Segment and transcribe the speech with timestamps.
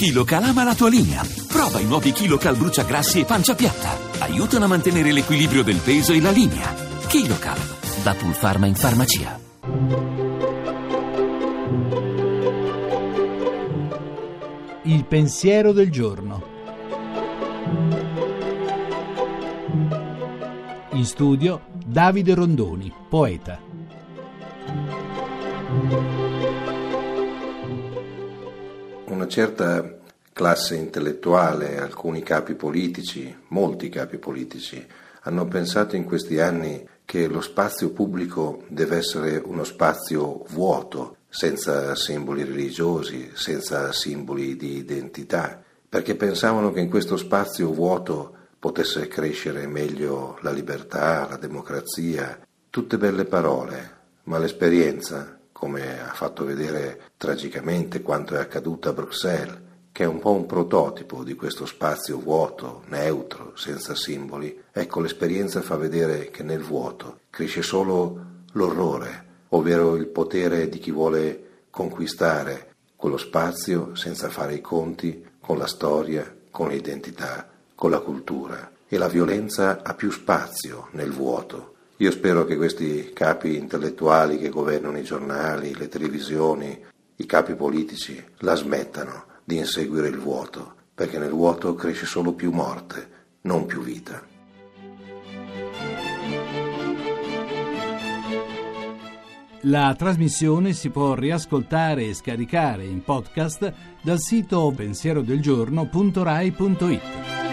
[0.00, 1.22] KiloCal ama la tua linea.
[1.46, 3.98] Prova i nuovi KiloCal bruciagrassi e pancia piatta.
[4.20, 6.72] Aiutano a mantenere l'equilibrio del peso e la linea.
[7.06, 7.58] KiloCal,
[8.02, 9.38] da Pulpharma in farmacia.
[14.84, 16.42] Il pensiero del giorno.
[20.92, 23.60] In studio Davide Rondoni, poeta.
[29.30, 29.88] Certa
[30.32, 34.84] classe intellettuale, alcuni capi politici, molti capi politici,
[35.20, 41.94] hanno pensato in questi anni che lo spazio pubblico deve essere uno spazio vuoto, senza
[41.94, 49.68] simboli religiosi, senza simboli di identità, perché pensavano che in questo spazio vuoto potesse crescere
[49.68, 52.36] meglio la libertà, la democrazia,
[52.68, 53.90] tutte belle parole,
[54.24, 59.58] ma l'esperienza, come ha fatto vedere tragicamente quanto è accaduto a Bruxelles,
[59.92, 65.60] che è un po' un prototipo di questo spazio vuoto, neutro, senza simboli, ecco l'esperienza
[65.60, 72.76] fa vedere che nel vuoto cresce solo l'orrore, ovvero il potere di chi vuole conquistare
[72.96, 78.72] quello spazio senza fare i conti con la storia, con l'identità, con la cultura.
[78.88, 81.74] E la violenza ha più spazio nel vuoto.
[82.00, 86.82] Io spero che questi capi intellettuali che governano i giornali, le televisioni,
[87.16, 92.52] i capi politici la smettano di inseguire il vuoto, perché nel vuoto cresce solo più
[92.52, 93.08] morte,
[93.42, 94.26] non più vita.
[99.64, 103.70] La trasmissione si può riascoltare e scaricare in podcast
[104.00, 107.49] dal sito pensierodelgiorno.rai.it.